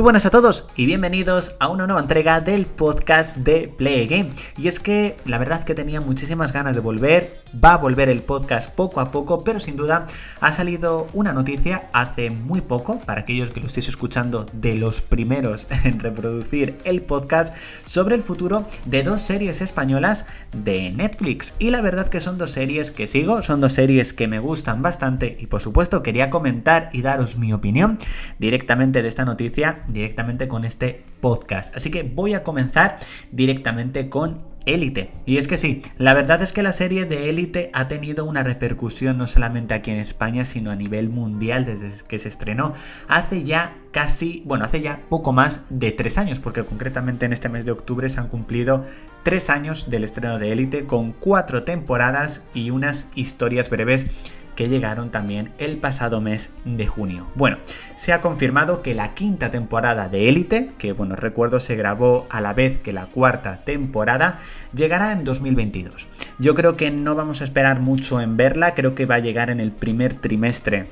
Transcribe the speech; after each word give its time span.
Muy 0.00 0.04
buenas 0.04 0.24
a 0.24 0.30
todos 0.30 0.64
y 0.76 0.86
bienvenidos 0.86 1.56
a 1.58 1.68
una 1.68 1.86
nueva 1.86 2.00
entrega 2.00 2.40
del 2.40 2.64
podcast 2.64 3.36
de 3.36 3.68
Play 3.68 4.06
Game. 4.06 4.30
Y 4.56 4.66
es 4.66 4.80
que 4.80 5.18
la 5.26 5.36
verdad 5.36 5.62
que 5.62 5.74
tenía 5.74 6.00
muchísimas 6.00 6.54
ganas 6.54 6.74
de 6.74 6.80
volver, 6.80 7.42
va 7.62 7.74
a 7.74 7.76
volver 7.76 8.08
el 8.08 8.22
podcast 8.22 8.70
poco 8.70 9.00
a 9.00 9.10
poco, 9.10 9.44
pero 9.44 9.60
sin 9.60 9.76
duda 9.76 10.06
ha 10.40 10.52
salido 10.52 11.06
una 11.12 11.34
noticia 11.34 11.90
hace 11.92 12.30
muy 12.30 12.62
poco, 12.62 12.98
para 13.00 13.20
aquellos 13.20 13.50
que 13.50 13.60
lo 13.60 13.66
estéis 13.66 13.90
escuchando 13.90 14.46
de 14.54 14.74
los 14.74 15.02
primeros 15.02 15.66
en 15.84 16.00
reproducir 16.00 16.78
el 16.84 17.02
podcast, 17.02 17.54
sobre 17.84 18.14
el 18.14 18.22
futuro 18.22 18.64
de 18.86 19.02
dos 19.02 19.20
series 19.20 19.60
españolas 19.60 20.24
de 20.56 20.92
Netflix. 20.92 21.52
Y 21.58 21.68
la 21.68 21.82
verdad 21.82 22.08
que 22.08 22.20
son 22.20 22.38
dos 22.38 22.52
series 22.52 22.90
que 22.90 23.06
sigo, 23.06 23.42
son 23.42 23.60
dos 23.60 23.74
series 23.74 24.14
que 24.14 24.28
me 24.28 24.38
gustan 24.38 24.80
bastante 24.80 25.36
y 25.38 25.46
por 25.46 25.60
supuesto 25.60 26.02
quería 26.02 26.30
comentar 26.30 26.88
y 26.94 27.02
daros 27.02 27.36
mi 27.36 27.52
opinión 27.52 27.98
directamente 28.38 29.02
de 29.02 29.08
esta 29.08 29.26
noticia 29.26 29.82
directamente 29.92 30.48
con 30.48 30.64
este 30.64 31.04
podcast. 31.20 31.76
Así 31.76 31.90
que 31.90 32.02
voy 32.02 32.34
a 32.34 32.42
comenzar 32.42 32.98
directamente 33.32 34.08
con 34.08 34.50
Élite. 34.66 35.10
Y 35.24 35.38
es 35.38 35.48
que 35.48 35.56
sí, 35.56 35.80
la 35.96 36.14
verdad 36.14 36.42
es 36.42 36.52
que 36.52 36.62
la 36.62 36.72
serie 36.72 37.06
de 37.06 37.30
Élite 37.30 37.70
ha 37.72 37.88
tenido 37.88 38.24
una 38.24 38.42
repercusión 38.42 39.16
no 39.18 39.26
solamente 39.26 39.74
aquí 39.74 39.90
en 39.90 39.98
España, 39.98 40.44
sino 40.44 40.70
a 40.70 40.76
nivel 40.76 41.08
mundial 41.08 41.64
desde 41.64 42.04
que 42.06 42.18
se 42.18 42.28
estrenó 42.28 42.74
hace 43.08 43.42
ya 43.42 43.78
casi, 43.90 44.42
bueno, 44.46 44.64
hace 44.64 44.80
ya 44.80 45.02
poco 45.08 45.32
más 45.32 45.62
de 45.70 45.92
tres 45.92 46.18
años, 46.18 46.38
porque 46.38 46.64
concretamente 46.64 47.26
en 47.26 47.32
este 47.32 47.48
mes 47.48 47.64
de 47.64 47.72
octubre 47.72 48.08
se 48.08 48.20
han 48.20 48.28
cumplido 48.28 48.84
tres 49.22 49.50
años 49.50 49.88
del 49.88 50.04
estreno 50.04 50.38
de 50.38 50.52
Élite 50.52 50.86
con 50.86 51.12
cuatro 51.12 51.64
temporadas 51.64 52.44
y 52.54 52.70
unas 52.70 53.08
historias 53.14 53.70
breves 53.70 54.06
que 54.60 54.68
llegaron 54.68 55.10
también 55.10 55.54
el 55.56 55.78
pasado 55.78 56.20
mes 56.20 56.50
de 56.66 56.86
junio. 56.86 57.26
Bueno, 57.34 57.56
se 57.96 58.12
ha 58.12 58.20
confirmado 58.20 58.82
que 58.82 58.94
la 58.94 59.14
quinta 59.14 59.50
temporada 59.50 60.10
de 60.10 60.28
Élite, 60.28 60.72
que 60.76 60.92
bueno, 60.92 61.16
recuerdo 61.16 61.60
se 61.60 61.76
grabó 61.76 62.26
a 62.28 62.42
la 62.42 62.52
vez 62.52 62.76
que 62.76 62.92
la 62.92 63.06
cuarta 63.06 63.64
temporada, 63.64 64.38
llegará 64.74 65.12
en 65.12 65.24
2022. 65.24 66.08
Yo 66.38 66.54
creo 66.54 66.76
que 66.76 66.90
no 66.90 67.14
vamos 67.14 67.40
a 67.40 67.44
esperar 67.44 67.80
mucho 67.80 68.20
en 68.20 68.36
verla, 68.36 68.74
creo 68.74 68.94
que 68.94 69.06
va 69.06 69.14
a 69.14 69.20
llegar 69.20 69.48
en 69.48 69.60
el 69.60 69.72
primer 69.72 70.12
trimestre 70.12 70.88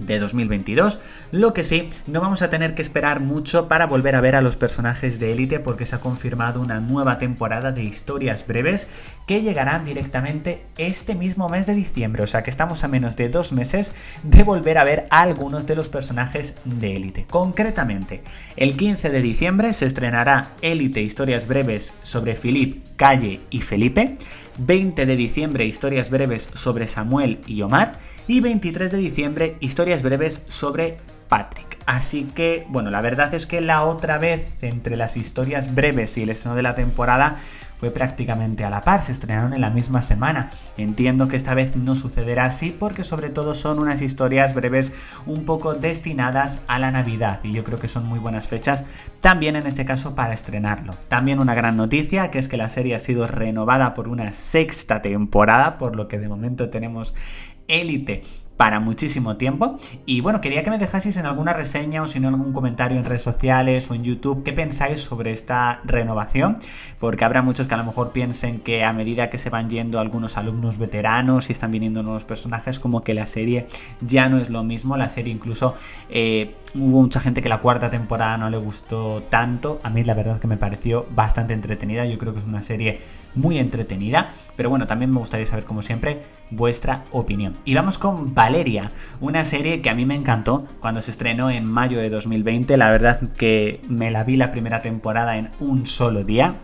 de 0.00 0.18
2022. 0.18 0.98
Lo 1.30 1.52
que 1.54 1.64
sí, 1.64 1.88
no 2.06 2.20
vamos 2.20 2.42
a 2.42 2.50
tener 2.50 2.74
que 2.74 2.82
esperar 2.82 3.20
mucho 3.20 3.68
para 3.68 3.86
volver 3.86 4.16
a 4.16 4.20
ver 4.20 4.36
a 4.36 4.40
los 4.40 4.56
personajes 4.56 5.20
de 5.20 5.32
élite 5.32 5.60
porque 5.60 5.86
se 5.86 5.96
ha 5.96 6.00
confirmado 6.00 6.60
una 6.60 6.80
nueva 6.80 7.18
temporada 7.18 7.72
de 7.72 7.84
historias 7.84 8.46
breves 8.46 8.88
que 9.26 9.42
llegarán 9.42 9.84
directamente 9.84 10.64
este 10.78 11.14
mismo 11.14 11.48
mes 11.48 11.66
de 11.66 11.74
diciembre. 11.74 12.22
O 12.22 12.26
sea 12.26 12.42
que 12.42 12.50
estamos 12.50 12.84
a 12.84 12.88
menos 12.88 13.16
de 13.16 13.28
dos 13.28 13.52
meses 13.52 13.92
de 14.22 14.42
volver 14.42 14.78
a 14.78 14.84
ver 14.84 15.06
a 15.10 15.22
algunos 15.22 15.66
de 15.66 15.76
los 15.76 15.88
personajes 15.88 16.56
de 16.64 16.96
élite. 16.96 17.26
Concretamente, 17.28 18.22
el 18.56 18.76
15 18.76 19.10
de 19.10 19.22
diciembre 19.22 19.72
se 19.72 19.86
estrenará 19.86 20.52
Élite 20.62 21.00
Historias 21.00 21.46
Breves 21.46 21.92
sobre 22.02 22.34
Philip, 22.34 22.84
Calle 22.96 23.40
y 23.50 23.60
Felipe. 23.60 24.14
20 24.60 25.06
de 25.06 25.16
diciembre 25.16 25.64
historias 25.64 26.10
breves 26.10 26.50
sobre 26.52 26.86
Samuel 26.86 27.40
y 27.46 27.62
Omar 27.62 27.98
y 28.26 28.40
23 28.40 28.92
de 28.92 28.98
diciembre 28.98 29.56
historias 29.60 30.02
breves 30.02 30.42
sobre 30.48 30.98
Patrick. 31.28 31.78
Así 31.86 32.24
que, 32.24 32.66
bueno, 32.68 32.90
la 32.90 33.00
verdad 33.00 33.34
es 33.34 33.46
que 33.46 33.60
la 33.60 33.84
otra 33.84 34.18
vez 34.18 34.62
entre 34.62 34.96
las 34.96 35.16
historias 35.16 35.74
breves 35.74 36.16
y 36.18 36.22
el 36.22 36.30
estreno 36.30 36.54
de 36.54 36.62
la 36.62 36.74
temporada 36.74 37.38
fue 37.80 37.90
prácticamente 37.90 38.62
a 38.62 38.70
la 38.70 38.82
par, 38.82 39.02
se 39.02 39.10
estrenaron 39.10 39.54
en 39.54 39.62
la 39.62 39.70
misma 39.70 40.02
semana. 40.02 40.50
Entiendo 40.76 41.28
que 41.28 41.36
esta 41.36 41.54
vez 41.54 41.76
no 41.76 41.96
sucederá 41.96 42.44
así 42.44 42.76
porque 42.78 43.04
sobre 43.04 43.30
todo 43.30 43.54
son 43.54 43.78
unas 43.78 44.02
historias 44.02 44.54
breves 44.54 44.92
un 45.24 45.46
poco 45.46 45.74
destinadas 45.74 46.60
a 46.66 46.78
la 46.78 46.90
Navidad 46.90 47.40
y 47.42 47.52
yo 47.52 47.64
creo 47.64 47.78
que 47.78 47.88
son 47.88 48.04
muy 48.06 48.18
buenas 48.18 48.46
fechas 48.48 48.84
también 49.22 49.56
en 49.56 49.66
este 49.66 49.86
caso 49.86 50.14
para 50.14 50.34
estrenarlo. 50.34 50.94
También 51.08 51.38
una 51.38 51.54
gran 51.54 51.78
noticia 51.78 52.30
que 52.30 52.38
es 52.38 52.48
que 52.48 52.58
la 52.58 52.68
serie 52.68 52.94
ha 52.94 52.98
sido 52.98 53.26
renovada 53.26 53.94
por 53.94 54.08
una 54.08 54.34
sexta 54.34 55.00
temporada, 55.00 55.78
por 55.78 55.96
lo 55.96 56.06
que 56.06 56.18
de 56.18 56.28
momento 56.28 56.68
tenemos 56.68 57.14
élite 57.66 58.22
para 58.60 58.78
muchísimo 58.78 59.38
tiempo. 59.38 59.76
Y 60.04 60.20
bueno, 60.20 60.42
quería 60.42 60.62
que 60.62 60.68
me 60.68 60.76
dejaseis 60.76 61.16
en 61.16 61.24
alguna 61.24 61.54
reseña 61.54 62.02
o 62.02 62.06
si 62.06 62.20
no 62.20 62.28
algún 62.28 62.52
comentario 62.52 62.98
en 62.98 63.06
redes 63.06 63.22
sociales 63.22 63.90
o 63.90 63.94
en 63.94 64.04
YouTube 64.04 64.42
qué 64.42 64.52
pensáis 64.52 65.00
sobre 65.00 65.30
esta 65.30 65.80
renovación, 65.84 66.58
porque 66.98 67.24
habrá 67.24 67.40
muchos 67.40 67.68
que 67.68 67.72
a 67.72 67.78
lo 67.78 67.84
mejor 67.84 68.12
piensen 68.12 68.60
que 68.60 68.84
a 68.84 68.92
medida 68.92 69.30
que 69.30 69.38
se 69.38 69.48
van 69.48 69.70
yendo 69.70 69.98
algunos 69.98 70.36
alumnos 70.36 70.76
veteranos 70.76 71.48
y 71.48 71.52
están 71.52 71.70
viniendo 71.70 72.02
nuevos 72.02 72.24
personajes, 72.24 72.78
como 72.78 73.02
que 73.02 73.14
la 73.14 73.24
serie 73.24 73.66
ya 74.02 74.28
no 74.28 74.36
es 74.36 74.50
lo 74.50 74.62
mismo. 74.62 74.98
La 74.98 75.08
serie 75.08 75.32
incluso 75.32 75.74
eh, 76.10 76.54
hubo 76.74 77.00
mucha 77.00 77.20
gente 77.20 77.40
que 77.40 77.48
la 77.48 77.62
cuarta 77.62 77.88
temporada 77.88 78.36
no 78.36 78.50
le 78.50 78.58
gustó 78.58 79.22
tanto. 79.30 79.80
A 79.82 79.88
mí 79.88 80.04
la 80.04 80.12
verdad 80.12 80.38
que 80.38 80.48
me 80.48 80.58
pareció 80.58 81.06
bastante 81.14 81.54
entretenida. 81.54 82.04
Yo 82.04 82.18
creo 82.18 82.34
que 82.34 82.40
es 82.40 82.46
una 82.46 82.60
serie 82.60 83.00
muy 83.34 83.58
entretenida. 83.58 84.32
Pero 84.56 84.70
bueno, 84.70 84.86
también 84.86 85.10
me 85.10 85.18
gustaría 85.18 85.46
saber, 85.46 85.64
como 85.64 85.82
siempre, 85.82 86.22
vuestra 86.50 87.04
opinión. 87.12 87.54
Y 87.64 87.74
vamos 87.74 87.98
con 87.98 88.34
Valeria, 88.34 88.49
una 89.20 89.44
serie 89.44 89.80
que 89.80 89.90
a 89.90 89.94
mí 89.94 90.06
me 90.06 90.14
encantó 90.14 90.66
cuando 90.80 91.00
se 91.00 91.10
estrenó 91.10 91.50
en 91.50 91.64
mayo 91.64 91.98
de 91.98 92.10
2020. 92.10 92.76
La 92.76 92.90
verdad 92.90 93.20
que 93.36 93.80
me 93.88 94.10
la 94.10 94.24
vi 94.24 94.36
la 94.36 94.50
primera 94.50 94.80
temporada 94.80 95.36
en 95.36 95.50
un 95.60 95.86
solo 95.86 96.24
día. 96.24 96.54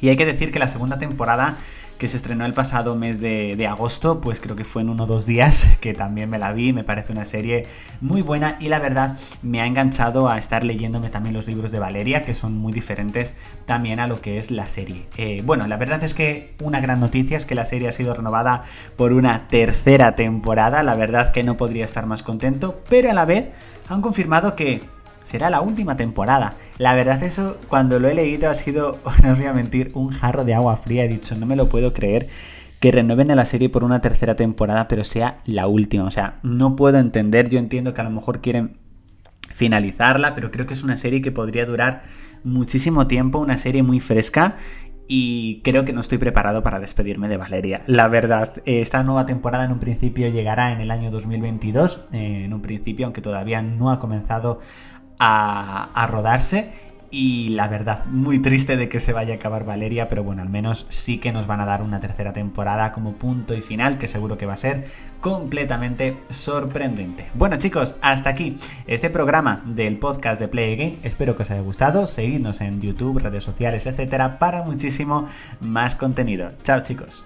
Y 0.00 0.08
hay 0.08 0.16
que 0.16 0.26
decir 0.26 0.52
que 0.52 0.58
la 0.58 0.68
segunda 0.68 0.98
temporada 0.98 1.56
que 1.98 2.08
se 2.08 2.16
estrenó 2.16 2.46
el 2.46 2.54
pasado 2.54 2.94
mes 2.94 3.20
de, 3.20 3.66
agosto, 3.68 4.20
pues 4.20 4.40
creo 4.40 4.56
que 4.56 4.64
fue 4.64 4.82
en 4.82 4.88
uno 4.88 5.04
o 5.04 5.06
dos 5.06 5.26
días, 5.26 5.68
que 5.80 5.94
también 5.94 6.30
me 6.30 6.38
la 6.38 6.52
vi, 6.52 6.72
me 6.72 6.84
parece 6.84 7.12
una 7.12 7.24
serie 7.24 7.66
muy 8.00 8.22
buena 8.22 8.56
y 8.60 8.68
la 8.68 8.78
verdad 8.78 9.18
me 9.42 9.60
ha 9.60 9.66
enganchado 9.66 10.28
a 10.28 10.38
estar 10.38 10.64
leyéndome 10.64 11.10
también 11.10 11.34
los 11.34 11.46
libros 11.46 11.72
de 11.72 11.78
Valeria, 11.78 12.24
que 12.24 12.34
son 12.34 12.56
muy 12.56 12.72
diferentes 12.72 13.34
también 13.66 14.00
a 14.00 14.06
lo 14.06 14.20
que 14.20 14.38
es 14.38 14.50
la 14.50 14.68
serie. 14.68 15.06
Eh, 15.16 15.42
bueno, 15.44 15.66
la 15.66 15.76
verdad 15.76 16.02
es 16.04 16.14
que 16.14 16.54
una 16.62 16.80
gran 16.80 17.00
noticia 17.00 17.36
es 17.36 17.46
que 17.46 17.54
la 17.54 17.64
serie 17.64 17.88
ha 17.88 17.92
sido 17.92 18.14
renovada 18.14 18.64
por 18.96 19.12
una 19.12 19.48
tercera 19.48 20.14
temporada, 20.14 20.82
la 20.82 20.94
verdad 20.94 21.32
que 21.32 21.42
no 21.42 21.56
podría 21.56 21.84
estar 21.84 22.06
más 22.06 22.22
contento, 22.22 22.82
pero 22.88 23.10
a 23.10 23.14
la 23.14 23.24
vez 23.24 23.46
han 23.88 24.02
confirmado 24.02 24.54
que 24.54 24.82
será 25.28 25.50
la 25.50 25.60
última 25.60 25.94
temporada. 25.98 26.54
La 26.78 26.94
verdad 26.94 27.22
eso, 27.22 27.58
cuando 27.68 28.00
lo 28.00 28.08
he 28.08 28.14
leído 28.14 28.48
ha 28.48 28.54
sido, 28.54 28.98
no 29.22 29.32
os 29.32 29.36
voy 29.36 29.46
a 29.46 29.52
mentir, 29.52 29.90
un 29.92 30.08
jarro 30.08 30.42
de 30.42 30.54
agua 30.54 30.76
fría. 30.76 31.04
He 31.04 31.08
dicho, 31.08 31.34
no 31.34 31.44
me 31.44 31.54
lo 31.54 31.68
puedo 31.68 31.92
creer 31.92 32.28
que 32.80 32.92
renueven 32.92 33.30
a 33.30 33.34
la 33.34 33.44
serie 33.44 33.68
por 33.68 33.84
una 33.84 34.00
tercera 34.00 34.36
temporada, 34.36 34.88
pero 34.88 35.04
sea 35.04 35.40
la 35.44 35.66
última. 35.66 36.04
O 36.04 36.10
sea, 36.10 36.38
no 36.42 36.76
puedo 36.76 36.98
entender, 36.98 37.50
yo 37.50 37.58
entiendo 37.58 37.92
que 37.92 38.00
a 38.00 38.04
lo 38.04 38.10
mejor 38.10 38.40
quieren 38.40 38.78
finalizarla, 39.52 40.34
pero 40.34 40.50
creo 40.50 40.64
que 40.64 40.72
es 40.72 40.82
una 40.82 40.96
serie 40.96 41.20
que 41.20 41.30
podría 41.30 41.66
durar 41.66 42.04
muchísimo 42.42 43.06
tiempo, 43.06 43.38
una 43.38 43.58
serie 43.58 43.82
muy 43.82 44.00
fresca 44.00 44.56
y 45.08 45.62
creo 45.64 45.86
que 45.86 45.94
no 45.94 46.02
estoy 46.02 46.18
preparado 46.18 46.62
para 46.62 46.78
despedirme 46.78 47.28
de 47.28 47.38
Valeria. 47.38 47.82
La 47.86 48.08
verdad, 48.08 48.62
esta 48.66 49.02
nueva 49.02 49.24
temporada 49.24 49.64
en 49.64 49.72
un 49.72 49.78
principio 49.78 50.28
llegará 50.28 50.70
en 50.70 50.80
el 50.80 50.90
año 50.90 51.10
2022, 51.10 52.04
eh, 52.12 52.44
en 52.44 52.52
un 52.52 52.60
principio, 52.60 53.06
aunque 53.06 53.22
todavía 53.22 53.62
no 53.62 53.90
ha 53.90 53.98
comenzado 53.98 54.60
a, 55.18 56.06
rodarse 56.10 56.70
y 57.10 57.48
la 57.50 57.68
verdad, 57.68 58.04
muy 58.06 58.38
triste 58.38 58.76
de 58.76 58.90
que 58.90 59.00
se 59.00 59.14
vaya 59.14 59.32
a 59.32 59.36
acabar 59.36 59.64
Valeria, 59.64 60.08
pero 60.08 60.22
bueno, 60.24 60.42
al 60.42 60.50
menos 60.50 60.84
sí 60.90 61.16
que 61.18 61.32
nos 61.32 61.46
van 61.46 61.60
a 61.60 61.64
dar 61.64 61.80
una 61.80 62.00
tercera 62.00 62.34
temporada 62.34 62.92
como 62.92 63.14
punto 63.14 63.54
y 63.54 63.62
final, 63.62 63.96
que 63.96 64.08
seguro 64.08 64.36
que 64.36 64.44
va 64.44 64.52
a 64.54 64.58
ser 64.58 64.84
completamente 65.22 66.18
sorprendente. 66.28 67.26
Bueno 67.34 67.56
chicos, 67.56 67.96
hasta 68.02 68.28
aquí 68.28 68.58
este 68.86 69.08
programa 69.08 69.62
del 69.64 69.98
podcast 69.98 70.38
de 70.38 70.48
Play 70.48 70.76
Game. 70.76 70.98
Espero 71.02 71.34
que 71.34 71.44
os 71.44 71.50
haya 71.50 71.62
gustado. 71.62 72.06
Seguidnos 72.06 72.60
en 72.60 72.80
YouTube, 72.80 73.20
redes 73.20 73.44
sociales, 73.44 73.86
etcétera, 73.86 74.38
para 74.38 74.62
muchísimo 74.62 75.26
más 75.60 75.96
contenido. 75.96 76.52
Chao 76.62 76.82
chicos. 76.82 77.24